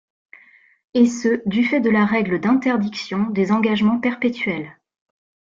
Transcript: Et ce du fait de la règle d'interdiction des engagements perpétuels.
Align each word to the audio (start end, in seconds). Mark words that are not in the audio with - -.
Et 0.95 1.05
ce 1.05 1.43
du 1.47 1.63
fait 1.63 1.79
de 1.79 1.91
la 1.91 2.07
règle 2.07 2.39
d'interdiction 2.41 3.29
des 3.29 3.51
engagements 3.51 3.99
perpétuels. 3.99 4.75